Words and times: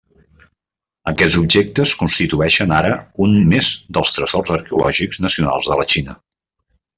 Aquests 1.11 1.35
objectes 1.41 1.93
constitueixen 1.99 2.73
ara 2.77 2.93
un 3.27 3.37
més 3.53 3.69
dels 3.99 4.15
tresors 4.17 4.55
arqueològics 4.57 5.21
nacionals 5.27 5.71
de 5.73 5.79
la 5.83 5.87
Xina. 5.95 6.19